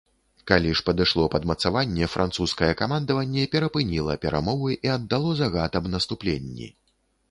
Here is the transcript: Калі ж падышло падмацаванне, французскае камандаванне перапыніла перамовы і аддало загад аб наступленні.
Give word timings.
Калі 0.51 0.69
ж 0.79 0.85
падышло 0.87 1.25
падмацаванне, 1.35 2.09
французскае 2.15 2.71
камандаванне 2.81 3.47
перапыніла 3.57 4.19
перамовы 4.27 4.83
і 4.89 4.95
аддало 4.99 5.41
загад 5.45 5.71
аб 5.83 5.97
наступленні. 5.99 6.77